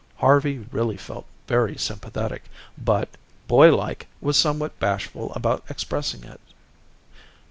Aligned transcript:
Harvey 0.17 0.57
really 0.71 0.97
felt 0.97 1.27
very 1.45 1.77
sympathetic, 1.77 2.45
but, 2.75 3.07
boy 3.47 3.69
like, 3.71 4.07
was 4.19 4.35
somewhat 4.35 4.79
bashful 4.79 5.31
about 5.35 5.61
expressing 5.69 6.23
it. 6.23 6.41